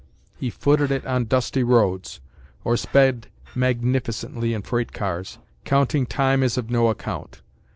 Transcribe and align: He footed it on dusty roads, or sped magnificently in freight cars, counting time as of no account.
He 0.35 0.49
footed 0.49 0.89
it 0.89 1.05
on 1.05 1.25
dusty 1.25 1.61
roads, 1.61 2.21
or 2.63 2.75
sped 2.75 3.27
magnificently 3.53 4.51
in 4.51 4.63
freight 4.63 4.93
cars, 4.93 5.37
counting 5.63 6.07
time 6.07 6.41
as 6.41 6.57
of 6.57 6.71
no 6.71 6.87
account. 6.87 7.43